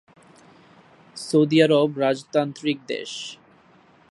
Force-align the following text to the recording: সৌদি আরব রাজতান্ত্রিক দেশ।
সৌদি 1.17 1.57
আরব 1.63 1.89
রাজতান্ত্রিক 1.97 2.77
দেশ। 2.87 3.11